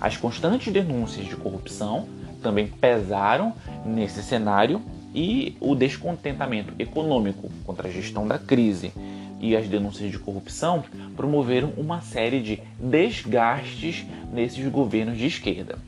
As 0.01 0.17
constantes 0.17 0.73
denúncias 0.73 1.25
de 1.25 1.37
corrupção 1.37 2.05
também 2.43 2.67
pesaram 2.67 3.53
nesse 3.85 4.21
cenário 4.21 4.81
e 5.15 5.55
o 5.61 5.73
descontentamento 5.73 6.73
econômico 6.77 7.49
contra 7.63 7.87
a 7.87 7.91
gestão 7.91 8.27
da 8.27 8.37
crise 8.37 8.91
e 9.39 9.55
as 9.55 9.69
denúncias 9.69 10.11
de 10.11 10.19
corrupção 10.19 10.83
promoveram 11.15 11.71
uma 11.77 12.01
série 12.01 12.41
de 12.41 12.59
desgastes 12.77 14.05
nesses 14.33 14.67
governos 14.67 15.17
de 15.17 15.27
esquerda. 15.27 15.79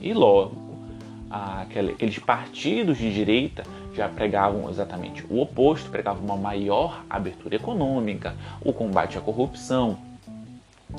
E 0.00 0.12
logo, 0.12 0.67
aqueles 1.30 2.18
partidos 2.18 2.96
de 2.98 3.12
direita 3.12 3.64
já 3.94 4.08
pregavam 4.08 4.68
exatamente 4.70 5.24
o 5.28 5.40
oposto, 5.40 5.90
pregavam 5.90 6.24
uma 6.24 6.36
maior 6.36 7.02
abertura 7.08 7.56
econômica, 7.56 8.34
o 8.64 8.72
combate 8.72 9.18
à 9.18 9.20
corrupção, 9.20 9.98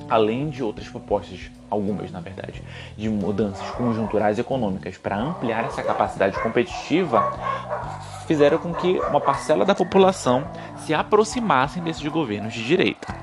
além 0.09 0.49
de 0.49 0.63
outras 0.63 0.87
propostas, 0.87 1.49
algumas 1.69 2.11
na 2.11 2.19
verdade, 2.19 2.61
de 2.97 3.09
mudanças 3.09 3.67
conjunturais 3.71 4.37
econômicas 4.37 4.97
para 4.97 5.17
ampliar 5.17 5.65
essa 5.65 5.81
capacidade 5.81 6.39
competitiva, 6.41 7.37
fizeram 8.27 8.57
com 8.57 8.73
que 8.73 8.99
uma 8.99 9.19
parcela 9.19 9.65
da 9.65 9.73
população 9.73 10.47
se 10.85 10.93
aproximassem 10.93 11.81
desses 11.81 12.05
governos 12.07 12.53
de 12.53 12.63
direita. 12.63 13.15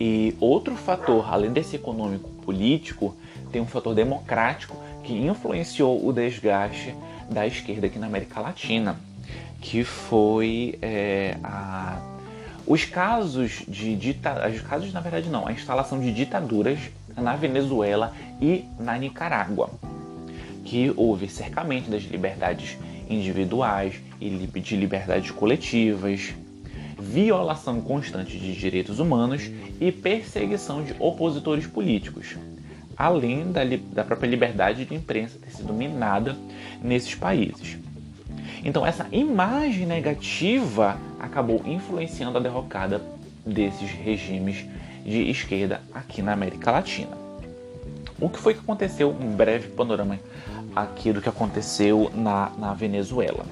E 0.00 0.36
outro 0.40 0.74
fator, 0.74 1.32
além 1.32 1.52
desse 1.52 1.76
econômico 1.76 2.28
político, 2.44 3.14
tem 3.52 3.62
um 3.62 3.66
fator 3.66 3.94
democrático 3.94 4.76
que 5.04 5.12
influenciou 5.12 6.04
o 6.04 6.12
desgaste 6.12 6.94
da 7.30 7.46
esquerda 7.46 7.86
aqui 7.86 7.98
na 7.98 8.06
América 8.06 8.40
Latina, 8.40 8.96
que 9.60 9.84
foi 9.84 10.78
é, 10.82 11.36
a, 11.44 11.98
os 12.66 12.84
casos 12.84 13.62
de 13.68 13.94
ditaduras, 13.94 14.56
os 14.56 14.62
casos 14.62 14.92
na 14.92 15.00
verdade 15.00 15.28
não, 15.28 15.46
a 15.46 15.52
instalação 15.52 16.00
de 16.00 16.12
ditaduras 16.12 16.78
na 17.16 17.36
Venezuela 17.36 18.12
e 18.40 18.64
na 18.78 18.98
Nicarágua, 18.98 19.70
que 20.64 20.92
houve 20.96 21.28
cercamento 21.28 21.90
das 21.90 22.02
liberdades 22.02 22.76
individuais 23.08 23.94
e 24.20 24.30
de 24.30 24.76
liberdades 24.76 25.30
coletivas, 25.30 26.34
violação 26.98 27.80
constante 27.80 28.38
de 28.38 28.54
direitos 28.54 28.98
humanos 28.98 29.50
e 29.80 29.92
perseguição 29.92 30.82
de 30.82 30.94
opositores 30.98 31.66
políticos 31.66 32.36
além 32.96 33.50
da, 33.50 33.62
da 33.92 34.04
própria 34.04 34.28
liberdade 34.28 34.84
de 34.84 34.94
imprensa 34.94 35.38
ter 35.38 35.50
sido 35.50 35.72
minada 35.72 36.36
nesses 36.82 37.14
países. 37.14 37.78
Então, 38.64 38.86
essa 38.86 39.06
imagem 39.12 39.86
negativa 39.86 40.96
acabou 41.20 41.62
influenciando 41.66 42.38
a 42.38 42.40
derrocada 42.40 43.02
desses 43.44 43.90
regimes 43.90 44.64
de 45.04 45.30
esquerda 45.30 45.82
aqui 45.92 46.22
na 46.22 46.32
América 46.32 46.70
Latina. 46.70 47.16
O 48.18 48.28
que 48.28 48.38
foi 48.38 48.54
que 48.54 48.60
aconteceu? 48.60 49.10
Um 49.10 49.36
breve 49.36 49.68
panorama 49.68 50.18
aqui 50.74 51.12
do 51.12 51.20
que 51.20 51.28
aconteceu 51.28 52.10
na, 52.14 52.50
na 52.58 52.72
Venezuela. 52.72 53.44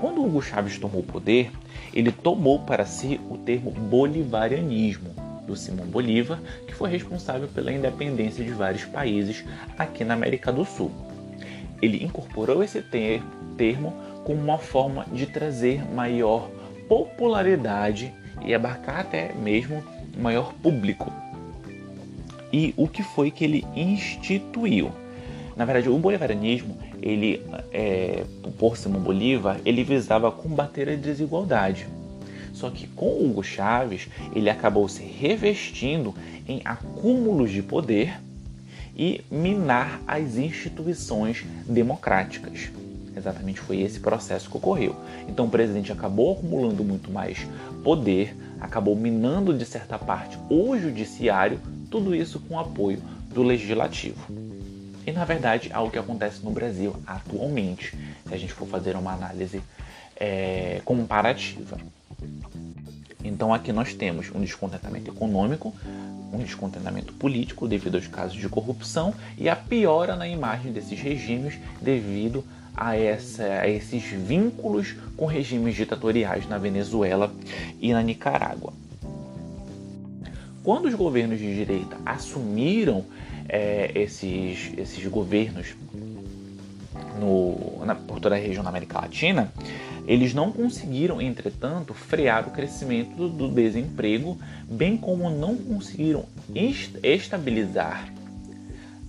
Quando 0.00 0.24
Hugo 0.24 0.42
Chávez 0.42 0.78
tomou 0.78 1.02
o 1.02 1.04
poder, 1.04 1.52
ele 1.94 2.10
tomou 2.10 2.58
para 2.58 2.84
si 2.84 3.20
o 3.30 3.36
termo 3.36 3.70
bolivarianismo, 3.70 5.14
do 5.46 5.56
Simão 5.56 5.86
Bolívar, 5.86 6.40
que 6.66 6.74
foi 6.74 6.90
responsável 6.90 7.48
pela 7.48 7.72
independência 7.72 8.44
de 8.44 8.50
vários 8.50 8.84
países 8.84 9.44
aqui 9.78 10.04
na 10.04 10.14
América 10.14 10.52
do 10.52 10.64
Sul. 10.64 10.90
Ele 11.80 12.04
incorporou 12.04 12.62
esse 12.62 12.80
ter 12.80 13.22
termo 13.56 13.92
como 14.24 14.40
uma 14.40 14.58
forma 14.58 15.04
de 15.12 15.26
trazer 15.26 15.84
maior 15.92 16.48
popularidade 16.88 18.12
e 18.44 18.54
abarcar 18.54 19.00
até 19.00 19.32
mesmo 19.34 19.82
maior 20.16 20.52
público. 20.54 21.12
E 22.52 22.74
o 22.76 22.86
que 22.86 23.02
foi 23.02 23.30
que 23.30 23.44
ele 23.44 23.64
instituiu? 23.74 24.92
Na 25.56 25.64
verdade, 25.64 25.88
o 25.88 25.98
bolivarianismo, 25.98 26.76
ele, 27.00 27.42
é, 27.72 28.24
por 28.58 28.76
Simão 28.76 29.00
Bolívar, 29.00 29.58
ele 29.64 29.82
visava 29.84 30.30
combater 30.30 30.88
a 30.88 30.94
desigualdade. 30.94 31.86
Só 32.52 32.70
que 32.70 32.86
com 32.88 33.24
Hugo 33.24 33.42
Chávez, 33.42 34.08
ele 34.34 34.50
acabou 34.50 34.88
se 34.88 35.02
revestindo 35.02 36.14
em 36.46 36.60
acúmulos 36.64 37.50
de 37.50 37.62
poder 37.62 38.20
e 38.96 39.22
minar 39.30 40.00
as 40.06 40.36
instituições 40.36 41.44
democráticas. 41.66 42.70
Exatamente 43.16 43.60
foi 43.60 43.80
esse 43.80 44.00
processo 44.00 44.50
que 44.50 44.56
ocorreu. 44.56 44.96
Então 45.28 45.46
o 45.46 45.50
presidente 45.50 45.92
acabou 45.92 46.32
acumulando 46.32 46.82
muito 46.82 47.10
mais 47.10 47.46
poder, 47.84 48.36
acabou 48.60 48.96
minando 48.96 49.56
de 49.56 49.64
certa 49.64 49.98
parte 49.98 50.38
o 50.48 50.76
judiciário, 50.78 51.60
tudo 51.90 52.14
isso 52.14 52.40
com 52.40 52.58
apoio 52.58 53.02
do 53.32 53.42
legislativo. 53.42 54.32
E 55.06 55.12
na 55.12 55.24
verdade 55.24 55.70
é 55.70 55.74
algo 55.74 55.90
que 55.90 55.98
acontece 55.98 56.42
no 56.44 56.50
Brasil 56.50 56.94
atualmente, 57.06 57.96
se 58.26 58.34
a 58.34 58.36
gente 58.36 58.52
for 58.52 58.66
fazer 58.68 58.96
uma 58.96 59.12
análise 59.12 59.60
é, 60.16 60.80
comparativa. 60.84 61.76
Então 63.24 63.52
aqui 63.52 63.72
nós 63.72 63.94
temos 63.94 64.30
um 64.34 64.40
descontentamento 64.40 65.10
econômico, 65.10 65.74
um 66.32 66.38
descontentamento 66.38 67.12
político 67.12 67.68
devido 67.68 67.96
aos 67.96 68.06
casos 68.06 68.38
de 68.38 68.48
corrupção 68.48 69.14
e 69.38 69.48
a 69.48 69.56
piora 69.56 70.16
na 70.16 70.26
imagem 70.26 70.72
desses 70.72 70.98
regimes 70.98 71.58
devido 71.80 72.44
a, 72.76 72.96
essa, 72.96 73.44
a 73.44 73.68
esses 73.68 74.02
vínculos 74.04 74.94
com 75.16 75.26
regimes 75.26 75.74
ditatoriais 75.74 76.48
na 76.48 76.58
Venezuela 76.58 77.32
e 77.80 77.92
na 77.92 78.02
Nicarágua. 78.02 78.72
Quando 80.64 80.86
os 80.86 80.94
governos 80.94 81.38
de 81.38 81.54
direita 81.54 81.96
assumiram 82.06 83.04
é, 83.48 83.90
esses, 83.94 84.72
esses 84.78 85.04
governos 85.08 85.74
no, 87.18 87.84
na, 87.84 87.94
por 87.94 88.20
toda 88.20 88.36
a 88.36 88.38
região 88.38 88.62
da 88.62 88.70
América 88.70 89.00
Latina, 89.00 89.52
eles 90.06 90.34
não 90.34 90.50
conseguiram, 90.50 91.20
entretanto, 91.20 91.94
frear 91.94 92.48
o 92.48 92.50
crescimento 92.50 93.28
do 93.28 93.48
desemprego, 93.48 94.36
bem 94.68 94.96
como 94.96 95.30
não 95.30 95.56
conseguiram 95.56 96.24
estabilizar 97.02 98.12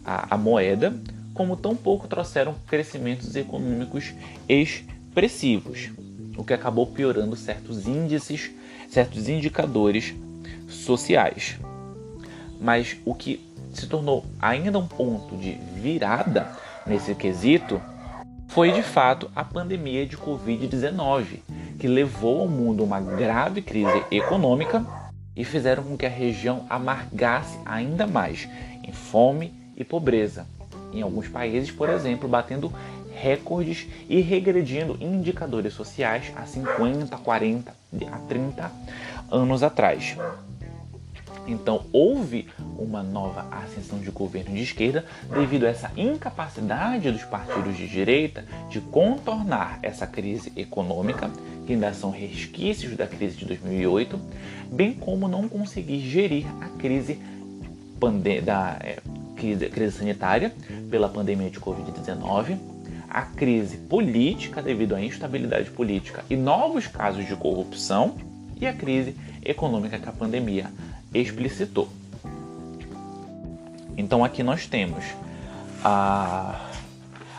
a, 0.05 0.35
a 0.35 0.37
moeda, 0.37 0.93
como 1.33 1.57
tampouco 1.57 2.07
trouxeram 2.07 2.55
crescimentos 2.67 3.35
econômicos 3.35 4.13
expressivos, 4.47 5.89
o 6.37 6.43
que 6.43 6.53
acabou 6.53 6.85
piorando 6.85 7.35
certos 7.35 7.87
índices, 7.87 8.51
certos 8.87 9.27
indicadores 9.27 10.13
sociais. 10.67 11.57
Mas 12.61 12.95
o 13.03 13.15
que 13.15 13.39
se 13.73 13.87
tornou 13.87 14.23
ainda 14.39 14.77
um 14.77 14.87
ponto 14.87 15.35
de 15.35 15.57
virada 15.75 16.51
nesse 16.85 17.15
quesito 17.15 17.81
foi 18.53 18.71
de 18.71 18.83
fato 18.83 19.31
a 19.35 19.43
pandemia 19.43 20.05
de 20.05 20.15
Covid-19, 20.15 21.39
que 21.79 21.87
levou 21.87 22.41
ao 22.41 22.47
mundo 22.47 22.83
uma 22.83 23.01
grave 23.01 23.63
crise 23.63 24.03
econômica 24.11 24.85
e 25.35 25.43
fizeram 25.43 25.81
com 25.81 25.97
que 25.97 26.05
a 26.05 26.09
região 26.09 26.63
amargasse 26.69 27.57
ainda 27.65 28.05
mais 28.05 28.47
em 28.83 28.91
fome 28.91 29.51
e 29.75 29.83
pobreza. 29.83 30.45
Em 30.93 31.01
alguns 31.01 31.27
países, 31.27 31.71
por 31.71 31.89
exemplo, 31.89 32.29
batendo 32.29 32.71
recordes 33.11 33.87
e 34.07 34.21
regredindo 34.21 34.97
indicadores 35.01 35.73
sociais 35.73 36.31
há 36.35 36.45
50, 36.45 37.17
40, 37.17 37.73
a 38.11 38.17
30 38.19 38.71
anos 39.31 39.63
atrás. 39.63 40.15
Então 41.47 41.85
houve 41.91 42.47
uma 42.77 43.03
nova 43.03 43.47
ascensão 43.51 43.99
de 43.99 44.09
governo 44.11 44.55
de 44.55 44.63
esquerda 44.63 45.05
devido 45.33 45.65
a 45.65 45.69
essa 45.69 45.91
incapacidade 45.97 47.11
dos 47.11 47.23
partidos 47.23 47.75
de 47.75 47.87
direita 47.87 48.45
de 48.69 48.79
contornar 48.79 49.79
essa 49.81 50.07
crise 50.07 50.51
econômica, 50.55 51.29
que 51.65 51.73
ainda 51.73 51.93
são 51.93 52.11
resquícios 52.11 52.95
da 52.95 53.07
crise 53.07 53.37
de 53.37 53.45
2008, 53.45 54.19
bem 54.71 54.93
como 54.93 55.27
não 55.27 55.47
conseguir 55.47 55.99
gerir 55.99 56.45
a 56.61 56.69
crise 56.77 57.19
da 58.43 58.77
é, 58.81 58.99
crise, 59.37 59.91
sanitária 59.91 60.53
pela 60.89 61.07
pandemia 61.07 61.49
de 61.49 61.57
Covid-19, 61.57 62.57
a 63.09 63.21
crise 63.21 63.77
política 63.77 64.61
devido 64.61 64.93
à 64.93 65.01
instabilidade 65.01 65.69
política 65.69 66.25
e 66.29 66.35
novos 66.35 66.85
casos 66.87 67.25
de 67.25 67.35
corrupção 67.35 68.15
e 68.59 68.67
a 68.67 68.73
crise 68.73 69.15
econômica 69.45 69.99
que 69.99 70.09
a 70.09 70.11
pandemia 70.11 70.69
explicitou. 71.13 71.87
Então 73.97 74.23
aqui 74.23 74.41
nós 74.41 74.65
temos 74.65 75.03
a, 75.83 76.69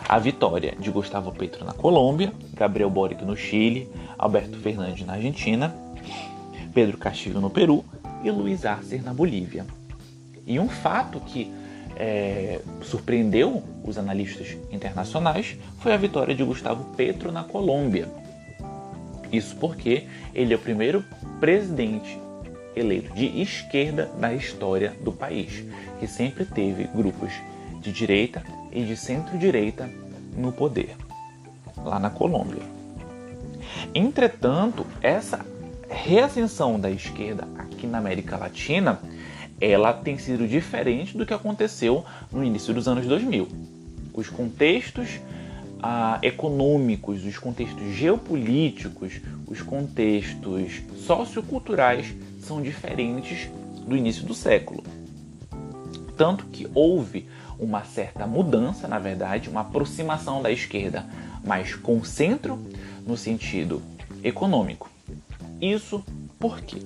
a 0.08 0.18
vitória 0.18 0.74
de 0.78 0.90
Gustavo 0.90 1.32
Petro 1.32 1.64
na 1.64 1.72
Colômbia, 1.72 2.32
Gabriel 2.54 2.90
Boric 2.90 3.24
no 3.24 3.36
Chile, 3.36 3.88
Alberto 4.16 4.58
Fernandes 4.58 5.04
na 5.04 5.14
Argentina, 5.14 5.74
Pedro 6.72 6.96
Castillo 6.96 7.40
no 7.40 7.50
Peru 7.50 7.84
e 8.22 8.30
Luiz 8.30 8.64
Arce 8.64 8.98
na 8.98 9.12
Bolívia. 9.12 9.66
E 10.46 10.60
um 10.60 10.68
fato 10.68 11.20
que 11.20 11.52
é, 11.96 12.60
surpreendeu 12.82 13.62
os 13.84 13.98
analistas 13.98 14.56
internacionais 14.70 15.56
foi 15.78 15.92
a 15.92 15.96
vitória 15.96 16.34
de 16.34 16.42
Gustavo 16.42 16.84
Petro 16.96 17.32
na 17.32 17.44
Colômbia. 17.44 18.08
Isso 19.32 19.56
porque 19.56 20.06
ele 20.34 20.52
é 20.52 20.56
o 20.56 20.60
primeiro 20.60 21.04
presidente 21.40 22.23
eleito 22.76 23.12
de 23.14 23.40
esquerda 23.40 24.10
da 24.18 24.32
história 24.32 24.94
do 25.02 25.12
país, 25.12 25.64
que 25.98 26.06
sempre 26.06 26.44
teve 26.44 26.84
grupos 26.84 27.32
de 27.80 27.92
direita 27.92 28.42
e 28.72 28.82
de 28.84 28.96
centro-direita 28.96 29.88
no 30.36 30.52
poder, 30.52 30.96
lá 31.76 31.98
na 31.98 32.10
Colômbia. 32.10 32.62
Entretanto, 33.94 34.86
essa 35.00 35.44
reascensão 35.88 36.78
da 36.78 36.90
esquerda 36.90 37.46
aqui 37.58 37.86
na 37.86 37.98
América 37.98 38.36
Latina, 38.36 38.98
ela 39.60 39.92
tem 39.92 40.18
sido 40.18 40.48
diferente 40.48 41.16
do 41.16 41.24
que 41.24 41.32
aconteceu 41.32 42.04
no 42.32 42.42
início 42.42 42.74
dos 42.74 42.88
anos 42.88 43.06
2000. 43.06 43.48
Os 44.12 44.28
contextos 44.28 45.20
ah, 45.82 46.18
econômicos, 46.22 47.24
os 47.24 47.38
contextos 47.38 47.94
geopolíticos, 47.94 49.20
os 49.46 49.60
contextos 49.62 50.82
socioculturais 50.96 52.14
são 52.44 52.62
diferentes 52.62 53.48
do 53.86 53.96
início 53.96 54.24
do 54.24 54.34
século. 54.34 54.84
Tanto 56.16 56.46
que 56.46 56.68
houve 56.74 57.28
uma 57.58 57.84
certa 57.84 58.26
mudança, 58.26 58.86
na 58.86 58.98
verdade, 58.98 59.48
uma 59.48 59.62
aproximação 59.62 60.42
da 60.42 60.50
esquerda 60.50 61.06
mais 61.44 61.74
com 61.74 61.98
o 61.98 62.04
centro 62.04 62.58
no 63.06 63.16
sentido 63.16 63.82
econômico. 64.22 64.90
Isso 65.60 66.04
por 66.38 66.60
quê? 66.60 66.78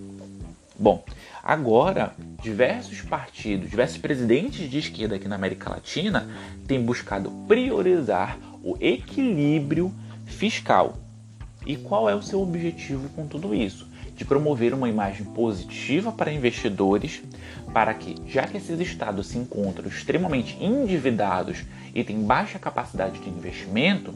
Bom, 0.79 1.05
agora 1.43 2.15
diversos 2.43 3.03
partidos, 3.03 3.69
diversos 3.69 3.99
presidentes 3.99 4.71
de 4.71 4.79
esquerda 4.79 5.17
aqui 5.17 5.27
na 5.27 5.35
América 5.35 5.71
Latina 5.71 6.29
têm 6.67 6.81
buscado 6.81 7.31
priorizar 7.49 8.39
o 8.63 8.77
equilíbrio 8.81 9.93
fiscal. 10.27 10.97
E 11.67 11.77
qual 11.77 12.09
é 12.09 12.15
o 12.15 12.23
seu 12.23 12.41
objetivo 12.41 13.09
com 13.11 13.27
tudo 13.27 13.55
isso? 13.55 13.88
De 14.19 14.25
promover 14.25 14.75
uma 14.75 14.89
imagem 14.89 15.25
positiva 15.25 16.11
para 16.11 16.33
investidores, 16.33 17.23
para 17.73 17.95
que, 17.95 18.17
já 18.27 18.49
que 18.49 18.57
esses 18.57 18.81
estados 18.81 19.29
se 19.29 19.39
encontram 19.39 19.87
extremamente 19.87 20.59
endividados 20.61 21.65
e 21.95 22.03
têm 22.03 22.21
baixa 22.21 22.59
capacidade 22.59 23.21
de 23.21 23.31
investimento, 23.31 24.13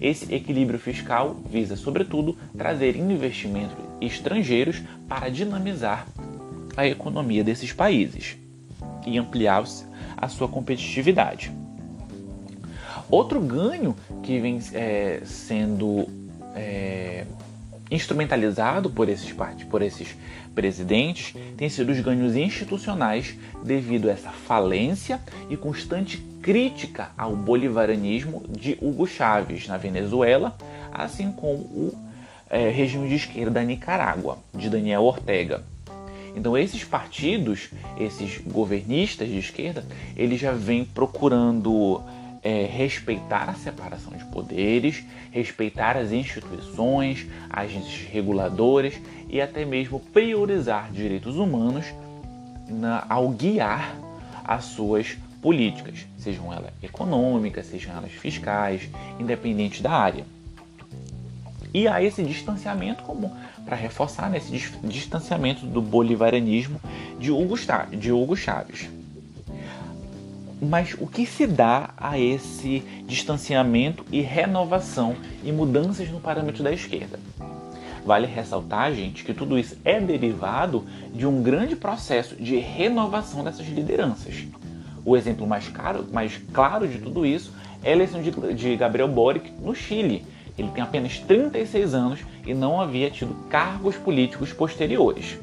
esse 0.00 0.32
equilíbrio 0.32 0.78
fiscal 0.78 1.34
visa, 1.50 1.74
sobretudo, 1.74 2.38
trazer 2.56 2.94
investimentos 2.94 3.76
estrangeiros 4.00 4.80
para 5.08 5.28
dinamizar 5.28 6.06
a 6.76 6.86
economia 6.86 7.42
desses 7.42 7.72
países 7.72 8.36
e 9.04 9.18
ampliar 9.18 9.64
a 10.16 10.28
sua 10.28 10.46
competitividade. 10.46 11.50
Outro 13.10 13.40
ganho 13.40 13.96
que 14.22 14.38
vem 14.38 14.60
é, 14.72 15.22
sendo 15.24 16.06
é, 16.54 16.99
instrumentalizado 17.90 18.90
por 18.90 19.08
esses, 19.08 19.34
por 19.68 19.82
esses 19.82 20.16
presidentes 20.54 21.34
tem 21.56 21.68
sido 21.68 21.92
os 21.92 22.00
ganhos 22.00 22.36
institucionais 22.36 23.36
devido 23.64 24.08
a 24.08 24.12
essa 24.12 24.30
falência 24.30 25.20
e 25.48 25.56
constante 25.56 26.18
crítica 26.42 27.10
ao 27.16 27.34
bolivarianismo 27.34 28.44
de 28.48 28.78
Hugo 28.80 29.06
Chávez 29.06 29.66
na 29.66 29.76
Venezuela, 29.76 30.56
assim 30.92 31.30
como 31.32 31.54
o 31.54 31.94
é, 32.48 32.68
regime 32.70 33.08
de 33.08 33.14
esquerda 33.16 33.52
da 33.52 33.62
Nicarágua, 33.62 34.38
de 34.54 34.68
Daniel 34.68 35.02
Ortega. 35.02 35.62
Então 36.34 36.56
esses 36.56 36.84
partidos, 36.84 37.70
esses 37.98 38.38
governistas 38.38 39.28
de 39.28 39.38
esquerda, 39.38 39.84
eles 40.16 40.40
já 40.40 40.52
vêm 40.52 40.84
procurando 40.84 42.02
é, 42.42 42.64
respeitar 42.64 43.48
a 43.48 43.54
separação 43.54 44.12
de 44.16 44.24
poderes, 44.26 45.04
respeitar 45.30 45.96
as 45.96 46.10
instituições, 46.12 47.26
agentes 47.48 48.06
reguladores 48.10 49.00
e 49.28 49.40
até 49.40 49.64
mesmo 49.64 50.00
priorizar 50.00 50.90
direitos 50.90 51.36
humanos 51.36 51.86
na, 52.68 53.04
ao 53.08 53.28
guiar 53.28 53.94
as 54.44 54.64
suas 54.64 55.16
políticas, 55.42 56.06
sejam 56.18 56.52
elas 56.52 56.72
econômicas, 56.82 57.66
sejam 57.66 57.96
elas 57.96 58.12
fiscais, 58.12 58.88
independente 59.18 59.82
da 59.82 59.92
área. 59.92 60.24
E 61.72 61.86
há 61.86 62.02
esse 62.02 62.22
distanciamento 62.22 63.02
como 63.04 63.34
para 63.64 63.76
reforçar 63.76 64.28
né, 64.28 64.38
esse 64.38 64.50
distanciamento 64.82 65.64
do 65.64 65.80
bolivarianismo 65.80 66.80
de 67.18 67.30
Hugo, 67.30 67.54
de 67.96 68.10
Hugo 68.10 68.36
Chaves. 68.36 68.88
Mas 70.60 70.94
o 70.98 71.06
que 71.06 71.24
se 71.24 71.46
dá 71.46 71.90
a 71.96 72.18
esse 72.18 72.80
distanciamento 73.06 74.04
e 74.12 74.20
renovação 74.20 75.16
e 75.42 75.50
mudanças 75.50 76.10
no 76.10 76.20
parâmetro 76.20 76.62
da 76.62 76.70
esquerda? 76.70 77.18
Vale 78.04 78.26
ressaltar, 78.26 78.92
gente, 78.92 79.24
que 79.24 79.32
tudo 79.32 79.58
isso 79.58 79.76
é 79.84 79.98
derivado 80.00 80.84
de 81.14 81.26
um 81.26 81.42
grande 81.42 81.76
processo 81.76 82.36
de 82.36 82.58
renovação 82.58 83.42
dessas 83.42 83.66
lideranças. 83.66 84.44
O 85.04 85.16
exemplo 85.16 85.46
mais, 85.46 85.68
caro, 85.68 86.06
mais 86.12 86.38
claro 86.52 86.86
de 86.86 86.98
tudo 86.98 87.24
isso 87.24 87.52
é 87.82 87.90
a 87.90 87.92
eleição 87.92 88.22
de, 88.22 88.30
de 88.54 88.76
Gabriel 88.76 89.08
Boric 89.08 89.50
no 89.62 89.74
Chile. 89.74 90.26
Ele 90.58 90.68
tem 90.68 90.82
apenas 90.82 91.18
36 91.18 91.94
anos 91.94 92.20
e 92.46 92.52
não 92.52 92.80
havia 92.80 93.10
tido 93.10 93.34
cargos 93.48 93.96
políticos 93.96 94.52
posteriores. 94.52 95.38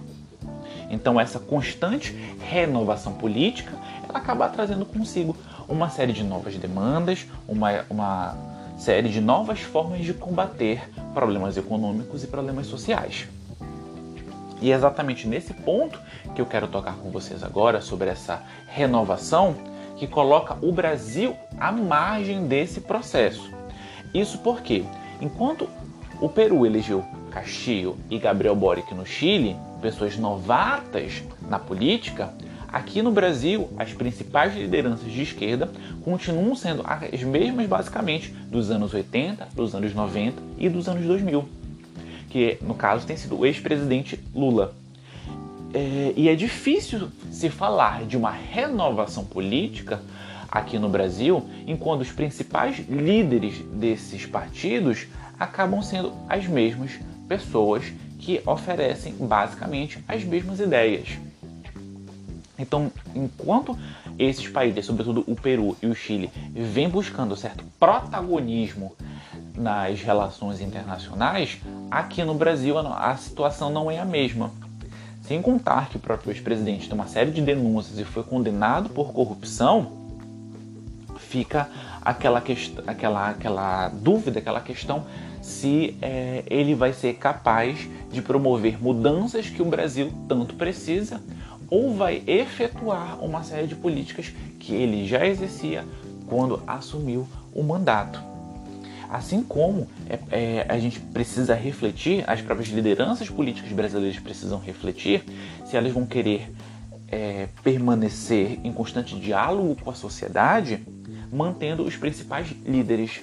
Então, 0.89 1.19
essa 1.19 1.39
constante 1.39 2.15
renovação 2.39 3.13
política 3.13 3.73
ela 4.07 4.19
acaba 4.19 4.47
trazendo 4.49 4.85
consigo 4.85 5.35
uma 5.67 5.89
série 5.89 6.13
de 6.13 6.23
novas 6.23 6.55
demandas, 6.55 7.25
uma, 7.47 7.85
uma 7.89 8.35
série 8.77 9.09
de 9.09 9.19
novas 9.19 9.59
formas 9.61 10.05
de 10.05 10.13
combater 10.13 10.89
problemas 11.13 11.57
econômicos 11.57 12.23
e 12.23 12.27
problemas 12.27 12.67
sociais. 12.67 13.27
E 14.61 14.71
é 14.71 14.75
exatamente 14.75 15.27
nesse 15.27 15.53
ponto 15.53 15.99
que 16.33 16.41
eu 16.41 16.45
quero 16.45 16.67
tocar 16.67 16.95
com 16.95 17.11
vocês 17.11 17.43
agora 17.43 17.81
sobre 17.81 18.09
essa 18.09 18.41
renovação 18.67 19.55
que 19.97 20.07
coloca 20.07 20.57
o 20.61 20.71
Brasil 20.71 21.35
à 21.59 21.71
margem 21.71 22.47
desse 22.47 22.81
processo. 22.81 23.51
Isso 24.13 24.39
porque, 24.39 24.83
enquanto 25.21 25.67
o 26.19 26.29
Peru 26.29 26.65
elegeu 26.65 27.03
Castillo 27.31 27.97
e 28.09 28.17
Gabriel 28.17 28.55
Boric 28.55 28.93
no 28.95 29.05
Chile, 29.05 29.55
pessoas 29.81 30.17
novatas 30.17 31.23
na 31.47 31.59
política, 31.59 32.33
aqui 32.77 33.01
no 33.01 33.11
Brasil 33.11 33.69
as 33.77 33.91
principais 33.91 34.55
lideranças 34.55 35.11
de 35.11 35.21
esquerda 35.23 35.69
continuam 36.03 36.55
sendo 36.55 36.83
as 36.85 37.23
mesmas 37.23 37.65
basicamente 37.65 38.29
dos 38.51 38.69
anos 38.69 38.93
80, 38.93 39.49
dos 39.55 39.73
anos 39.73 39.93
90 39.93 40.41
e 40.57 40.69
dos 40.69 40.87
anos 40.87 41.05
2000 41.05 41.49
que 42.29 42.57
no 42.61 42.75
caso 42.75 43.07
tem 43.07 43.17
sido 43.17 43.39
o 43.39 43.45
ex-presidente 43.45 44.19
Lula. 44.35 44.75
É, 45.73 46.13
e 46.15 46.29
é 46.29 46.35
difícil 46.35 47.09
se 47.31 47.49
falar 47.49 48.03
de 48.03 48.15
uma 48.15 48.31
renovação 48.31 49.25
política 49.25 50.01
aqui 50.49 50.77
no 50.77 50.89
Brasil, 50.89 51.47
enquanto 51.65 52.01
os 52.01 52.11
principais 52.11 52.77
líderes 52.87 53.59
desses 53.73 54.25
partidos 54.25 55.07
acabam 55.39 55.81
sendo 55.81 56.13
as 56.27 56.45
mesmas 56.47 56.91
pessoas 57.27 57.83
que 58.19 58.41
oferecem 58.45 59.13
basicamente 59.13 60.03
as 60.07 60.23
mesmas 60.23 60.59
ideias. 60.59 61.17
Então, 62.57 62.91
enquanto 63.15 63.77
esses 64.17 64.47
países, 64.47 64.85
sobretudo 64.85 65.23
o 65.27 65.35
Peru 65.35 65.77
e 65.81 65.87
o 65.87 65.95
Chile, 65.95 66.31
vêm 66.53 66.89
buscando 66.89 67.35
certo 67.35 67.63
protagonismo 67.79 68.95
nas 69.55 70.01
relações 70.01 70.61
internacionais, 70.61 71.57
aqui 71.89 72.23
no 72.23 72.33
Brasil 72.33 72.77
a 72.77 73.15
situação 73.17 73.69
não 73.69 73.89
é 73.89 73.99
a 73.99 74.05
mesma. 74.05 74.51
Sem 75.21 75.41
contar 75.41 75.89
que 75.89 75.97
o 75.97 75.99
próprio 75.99 76.31
ex-presidente 76.31 76.87
tem 76.87 76.97
uma 76.97 77.07
série 77.07 77.31
de 77.31 77.41
denúncias 77.41 77.99
e 77.99 78.03
foi 78.03 78.23
condenado 78.23 78.89
por 78.89 79.11
corrupção, 79.11 79.91
fica 81.17 81.69
aquela, 82.01 82.41
aquela, 82.87 83.29
aquela 83.29 83.89
dúvida, 83.89 84.39
aquela 84.39 84.61
questão 84.61 85.05
se 85.41 85.97
é, 86.01 86.43
ele 86.47 86.73
vai 86.73 86.93
ser 86.93 87.13
capaz 87.15 87.87
de 88.11 88.21
promover 88.21 88.81
mudanças 88.81 89.49
que 89.49 89.61
o 89.61 89.65
Brasil 89.65 90.11
tanto 90.27 90.55
precisa 90.55 91.21
ou 91.69 91.93
vai 91.93 92.23
efetuar 92.25 93.23
uma 93.23 93.43
série 93.43 93.67
de 93.67 93.75
políticas 93.75 94.31
que 94.59 94.73
ele 94.73 95.07
já 95.07 95.25
exercia 95.25 95.85
quando 96.27 96.61
assumiu 96.67 97.27
o 97.53 97.63
mandato. 97.63 98.21
Assim 99.09 99.41
como 99.41 99.87
é, 100.09 100.19
é, 100.31 100.65
a 100.67 100.77
gente 100.77 100.99
precisa 100.99 101.55
refletir, 101.55 102.23
as 102.27 102.41
próprias 102.41 102.69
lideranças 102.69 103.29
políticas 103.29 103.71
brasileiras 103.71 104.19
precisam 104.19 104.59
refletir 104.59 105.23
se 105.65 105.77
elas 105.77 105.93
vão 105.93 106.05
querer 106.05 106.51
é, 107.07 107.47
permanecer 107.63 108.59
em 108.63 108.71
constante 108.71 109.17
diálogo 109.17 109.77
com 109.81 109.89
a 109.89 109.93
sociedade, 109.93 110.85
mantendo 111.31 111.83
os 111.83 111.95
principais 111.95 112.49
líderes. 112.65 113.21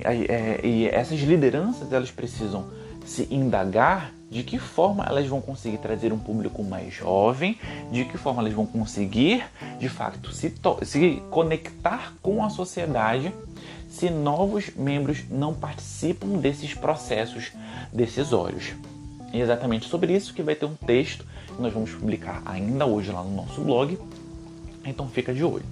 É, 0.00 0.60
e 0.64 0.86
essas 0.88 1.20
lideranças 1.20 1.92
elas 1.92 2.10
precisam 2.10 2.66
se 3.04 3.26
indagar 3.30 4.12
de 4.30 4.42
que 4.42 4.58
forma 4.58 5.04
elas 5.04 5.26
vão 5.26 5.40
conseguir 5.40 5.78
trazer 5.78 6.12
um 6.12 6.18
público 6.18 6.62
mais 6.62 6.92
jovem, 6.92 7.58
de 7.92 8.04
que 8.04 8.18
forma 8.18 8.42
elas 8.42 8.52
vão 8.52 8.66
conseguir, 8.66 9.44
de 9.78 9.88
fato, 9.88 10.32
se, 10.32 10.52
se 10.82 11.22
conectar 11.30 12.14
com 12.20 12.44
a 12.44 12.50
sociedade 12.50 13.32
se 13.88 14.10
novos 14.10 14.74
membros 14.74 15.24
não 15.30 15.54
participam 15.54 16.38
desses 16.38 16.74
processos 16.74 17.52
decisórios. 17.92 18.72
É 19.32 19.38
exatamente 19.38 19.88
sobre 19.88 20.12
isso 20.12 20.34
que 20.34 20.42
vai 20.42 20.56
ter 20.56 20.66
um 20.66 20.74
texto 20.74 21.24
que 21.54 21.62
nós 21.62 21.72
vamos 21.72 21.92
publicar 21.92 22.42
ainda 22.44 22.86
hoje 22.86 23.12
lá 23.12 23.22
no 23.22 23.30
nosso 23.30 23.60
blog. 23.60 23.96
Então 24.84 25.08
fica 25.08 25.32
de 25.32 25.44
olho. 25.44 25.64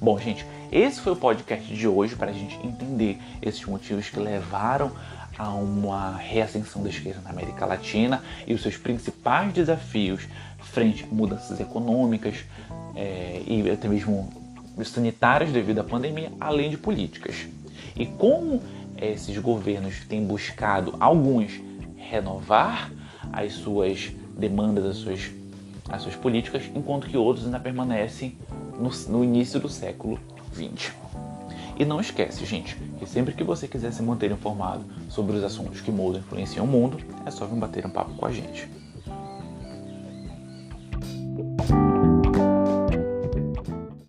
Bom, 0.00 0.18
gente, 0.18 0.46
esse 0.72 1.00
foi 1.00 1.12
o 1.12 1.16
podcast 1.16 1.74
de 1.74 1.86
hoje 1.86 2.16
para 2.16 2.30
a 2.30 2.34
gente 2.34 2.56
entender 2.66 3.18
esses 3.42 3.64
motivos 3.66 4.08
que 4.08 4.18
levaram 4.18 4.90
a 5.38 5.50
uma 5.50 6.16
reascensão 6.16 6.82
da 6.82 6.88
esquerda 6.88 7.20
na 7.22 7.30
América 7.30 7.66
Latina 7.66 8.22
e 8.46 8.54
os 8.54 8.62
seus 8.62 8.76
principais 8.76 9.52
desafios 9.52 10.26
frente 10.58 11.04
a 11.04 11.14
mudanças 11.14 11.60
econômicas 11.60 12.44
é, 12.94 13.42
e 13.46 13.70
até 13.70 13.88
mesmo 13.88 14.30
sanitárias 14.84 15.50
devido 15.50 15.78
à 15.78 15.84
pandemia, 15.84 16.32
além 16.40 16.70
de 16.70 16.76
políticas. 16.76 17.46
E 17.94 18.04
como 18.04 18.62
esses 18.96 19.36
governos 19.38 20.04
têm 20.06 20.24
buscado, 20.24 20.94
alguns, 21.00 21.52
renovar 21.96 22.90
as 23.32 23.52
suas 23.54 24.10
demandas, 24.36 24.84
as 24.84 24.96
suas, 24.96 25.30
as 25.88 26.02
suas 26.02 26.14
políticas, 26.14 26.64
enquanto 26.74 27.06
que 27.06 27.16
outros 27.16 27.46
ainda 27.46 27.60
permanecem 27.60 28.36
no, 28.78 28.90
no 29.08 29.24
início 29.24 29.58
do 29.58 29.68
século 29.68 30.18
XX. 30.54 31.05
E 31.78 31.84
não 31.84 32.00
esquece, 32.00 32.44
gente, 32.46 32.74
que 32.98 33.06
sempre 33.06 33.34
que 33.34 33.44
você 33.44 33.68
quiser 33.68 33.92
se 33.92 34.02
manter 34.02 34.30
informado 34.30 34.84
sobre 35.10 35.36
os 35.36 35.44
assuntos 35.44 35.82
que 35.82 35.90
mudam 35.90 36.20
e 36.20 36.24
influenciam 36.24 36.64
o 36.64 36.68
mundo, 36.68 36.98
é 37.26 37.30
só 37.30 37.46
vir 37.46 37.58
bater 37.58 37.84
um 37.84 37.90
papo 37.90 38.14
com 38.14 38.24
a 38.24 38.32
gente. 38.32 38.66